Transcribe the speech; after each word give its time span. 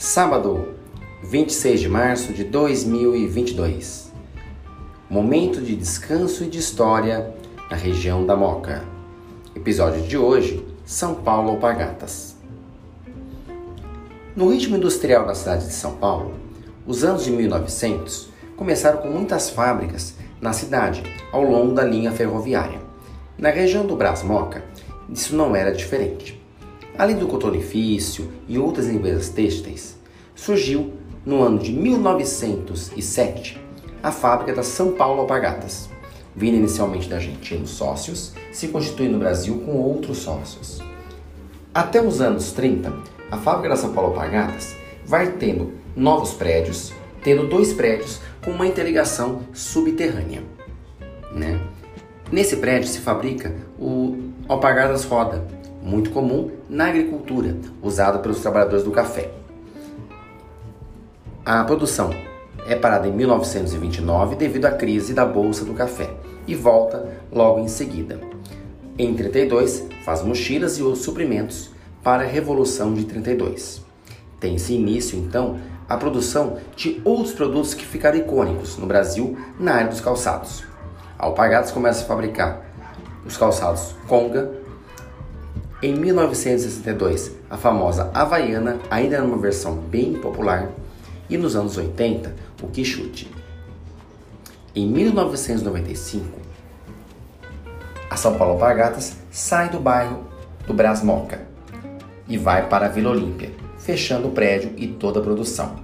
Sábado, 0.00 0.76
26 1.24 1.80
de 1.80 1.88
março 1.88 2.32
de 2.32 2.44
2022. 2.44 4.12
Momento 5.10 5.60
de 5.60 5.74
descanso 5.74 6.44
e 6.44 6.46
de 6.46 6.60
história 6.60 7.34
na 7.68 7.76
região 7.76 8.24
da 8.24 8.36
Moca. 8.36 8.84
Episódio 9.56 10.00
de 10.02 10.16
hoje: 10.16 10.64
São 10.86 11.16
Paulo 11.16 11.50
Alpargatas. 11.50 12.36
No 14.36 14.50
ritmo 14.50 14.76
industrial 14.76 15.26
da 15.26 15.34
cidade 15.34 15.66
de 15.66 15.72
São 15.72 15.96
Paulo, 15.96 16.32
os 16.86 17.02
anos 17.02 17.24
de 17.24 17.32
1900 17.32 18.28
começaram 18.56 18.98
com 18.98 19.08
muitas 19.08 19.50
fábricas 19.50 20.14
na 20.40 20.52
cidade 20.52 21.02
ao 21.32 21.42
longo 21.42 21.74
da 21.74 21.82
linha 21.82 22.12
ferroviária. 22.12 22.80
Na 23.36 23.50
região 23.50 23.84
do 23.84 23.96
Brás 23.96 24.22
Moca, 24.22 24.64
isso 25.10 25.34
não 25.34 25.56
era 25.56 25.72
diferente. 25.72 26.38
Além 26.98 27.16
do 27.16 27.28
cotonifício 27.28 28.28
e 28.48 28.58
outras 28.58 28.88
empresas 28.88 29.28
têxteis, 29.28 29.96
surgiu 30.38 30.92
no 31.26 31.42
ano 31.42 31.58
de 31.58 31.72
1907 31.72 33.60
a 34.00 34.12
fábrica 34.12 34.54
da 34.54 34.62
São 34.62 34.92
Paulo 34.92 35.20
Alpargatas, 35.22 35.90
vindo 36.34 36.56
inicialmente 36.56 37.08
da 37.08 37.16
Argentina 37.16 37.66
sócios, 37.66 38.32
se 38.52 38.68
constituindo 38.68 39.14
no 39.14 39.18
Brasil 39.18 39.60
com 39.66 39.72
outros 39.72 40.18
sócios. 40.18 40.80
Até 41.74 42.00
os 42.00 42.20
anos 42.20 42.52
30, 42.52 42.92
a 43.30 43.36
fábrica 43.36 43.70
da 43.70 43.76
São 43.76 43.92
Paulo 43.92 44.10
Alpargatas 44.10 44.76
vai 45.04 45.32
tendo 45.32 45.72
novos 45.96 46.32
prédios, 46.32 46.92
tendo 47.22 47.48
dois 47.48 47.72
prédios 47.72 48.20
com 48.44 48.52
uma 48.52 48.66
interligação 48.66 49.40
subterrânea. 49.52 50.44
Né? 51.32 51.60
Nesse 52.30 52.56
prédio 52.58 52.88
se 52.88 53.00
fabrica 53.00 53.54
o 53.78 54.30
alpargatas 54.48 55.04
roda, 55.04 55.44
muito 55.82 56.10
comum 56.10 56.50
na 56.68 56.86
agricultura, 56.86 57.56
usado 57.82 58.20
pelos 58.20 58.40
trabalhadores 58.40 58.84
do 58.84 58.92
café. 58.92 59.30
A 61.48 61.64
produção 61.64 62.10
é 62.66 62.74
parada 62.74 63.08
em 63.08 63.10
1929 63.10 64.36
devido 64.36 64.66
à 64.66 64.70
crise 64.70 65.14
da 65.14 65.24
bolsa 65.24 65.64
do 65.64 65.72
café 65.72 66.10
e 66.46 66.54
volta 66.54 67.08
logo 67.32 67.60
em 67.60 67.68
seguida. 67.68 68.20
Em 68.98 69.14
32, 69.14 69.86
faz 70.04 70.22
mochilas 70.22 70.76
e 70.76 70.82
outros 70.82 71.02
suprimentos 71.02 71.70
para 72.02 72.22
a 72.22 72.26
Revolução 72.26 72.92
de 72.92 73.06
32. 73.06 73.80
Tem-se 74.38 74.74
início, 74.74 75.18
então, 75.18 75.58
a 75.88 75.96
produção 75.96 76.58
de 76.76 77.00
outros 77.02 77.32
produtos 77.32 77.72
que 77.72 77.86
ficaram 77.86 78.18
icônicos 78.18 78.76
no 78.76 78.84
Brasil 78.84 79.38
na 79.58 79.72
área 79.72 79.88
dos 79.88 80.02
calçados. 80.02 80.64
A 81.18 81.24
Alpargatas 81.24 81.70
começa 81.70 82.02
a 82.02 82.06
fabricar 82.06 82.60
os 83.24 83.38
calçados 83.38 83.94
Conga. 84.06 84.52
Em 85.82 85.94
1962, 85.94 87.32
a 87.48 87.56
famosa 87.56 88.10
Havaiana, 88.12 88.76
ainda 88.90 89.16
era 89.16 89.24
uma 89.24 89.38
versão 89.38 89.76
bem 89.76 90.12
popular, 90.12 90.68
e 91.28 91.36
nos 91.36 91.54
anos 91.54 91.76
80, 91.76 92.34
o 92.62 92.68
Quixute. 92.68 93.30
Em 94.74 94.86
1995, 94.86 96.38
a 98.10 98.16
São 98.16 98.36
Paulo 98.36 98.54
Alpargatas 98.54 99.16
sai 99.30 99.68
do 99.68 99.78
bairro 99.78 100.24
do 100.66 100.72
Brás 100.72 101.02
Moca 101.02 101.40
e 102.28 102.38
vai 102.38 102.68
para 102.68 102.86
a 102.86 102.88
Vila 102.88 103.10
Olímpia, 103.10 103.50
fechando 103.78 104.28
o 104.28 104.32
prédio 104.32 104.72
e 104.76 104.86
toda 104.86 105.20
a 105.20 105.22
produção. 105.22 105.76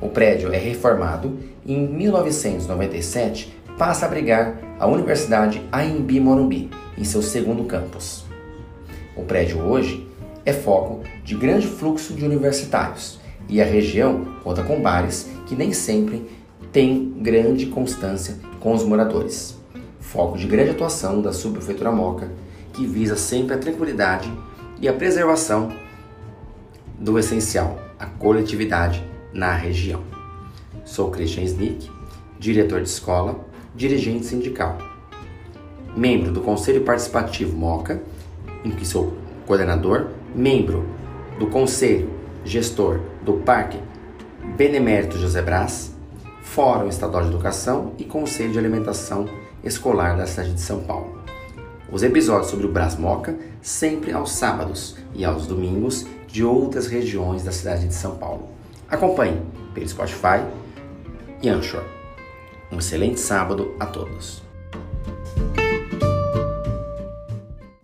O 0.00 0.08
prédio 0.08 0.52
é 0.52 0.58
reformado 0.58 1.38
e 1.64 1.72
em 1.72 1.86
1997 1.86 3.56
passa 3.78 4.04
a 4.04 4.08
abrigar 4.08 4.58
a 4.78 4.86
Universidade 4.86 5.62
AMB 5.72 6.20
Morumbi 6.20 6.70
em 6.98 7.04
seu 7.04 7.22
segundo 7.22 7.64
campus. 7.64 8.24
O 9.16 9.22
prédio 9.22 9.60
hoje 9.60 10.06
é 10.44 10.52
foco 10.52 11.02
de 11.24 11.34
grande 11.34 11.66
fluxo 11.66 12.14
de 12.14 12.24
universitários 12.24 13.21
e 13.52 13.60
a 13.60 13.66
região 13.66 14.24
conta 14.42 14.62
com 14.62 14.80
bares 14.80 15.28
que 15.46 15.54
nem 15.54 15.74
sempre 15.74 16.26
têm 16.72 17.12
grande 17.20 17.66
constância 17.66 18.38
com 18.58 18.72
os 18.72 18.82
moradores. 18.82 19.58
Foco 20.00 20.38
de 20.38 20.46
grande 20.46 20.70
atuação 20.70 21.20
da 21.20 21.34
Subprefeitura 21.34 21.92
Moca, 21.92 22.32
que 22.72 22.86
visa 22.86 23.14
sempre 23.14 23.54
a 23.54 23.58
tranquilidade 23.58 24.32
e 24.80 24.88
a 24.88 24.92
preservação 24.94 25.70
do 26.98 27.18
essencial, 27.18 27.78
a 27.98 28.06
coletividade 28.06 29.06
na 29.34 29.52
região. 29.52 30.02
Sou 30.82 31.10
Christian 31.10 31.42
Snick, 31.42 31.90
diretor 32.38 32.80
de 32.80 32.88
escola, 32.88 33.38
dirigente 33.76 34.24
sindical, 34.24 34.78
membro 35.94 36.32
do 36.32 36.40
Conselho 36.40 36.80
Participativo 36.80 37.54
Moca, 37.54 38.02
em 38.64 38.70
que 38.70 38.86
sou 38.86 39.12
coordenador, 39.44 40.06
membro 40.34 40.86
do 41.38 41.48
Conselho 41.48 42.21
Gestor 42.44 43.00
do 43.22 43.34
Parque 43.34 43.78
Benemérito 44.56 45.16
José 45.16 45.40
Brás, 45.40 45.94
Fórum 46.42 46.88
Estadual 46.88 47.22
de 47.22 47.28
Educação 47.28 47.92
e 47.98 48.04
Conselho 48.04 48.52
de 48.52 48.58
Alimentação 48.58 49.26
Escolar 49.62 50.16
da 50.16 50.26
cidade 50.26 50.54
de 50.54 50.60
São 50.60 50.80
Paulo. 50.80 51.22
Os 51.90 52.02
episódios 52.02 52.50
sobre 52.50 52.66
o 52.66 52.72
Brás 52.72 52.96
Moca 52.96 53.36
sempre 53.60 54.12
aos 54.12 54.32
sábados 54.32 54.96
e 55.14 55.24
aos 55.24 55.46
domingos 55.46 56.06
de 56.26 56.42
outras 56.42 56.86
regiões 56.86 57.44
da 57.44 57.52
cidade 57.52 57.86
de 57.86 57.94
São 57.94 58.16
Paulo. 58.16 58.48
Acompanhe 58.88 59.40
pelo 59.72 59.88
Spotify 59.88 60.44
e 61.40 61.48
Anchor. 61.48 61.84
Um 62.72 62.78
excelente 62.78 63.20
sábado 63.20 63.74
a 63.78 63.86
todos. 63.86 64.42